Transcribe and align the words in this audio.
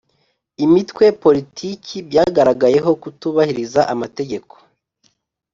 Imitwe 0.65 1.05
politiki 1.23 1.95
byagaragayeho 2.07 2.91
kutubahiriza 3.01 3.81
amategeko 3.93 4.53